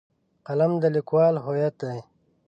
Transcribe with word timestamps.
قلم 0.47 0.71
د 0.81 0.83
لیکوال 0.95 1.35
هویت 1.45 1.75
دی. 1.87 1.99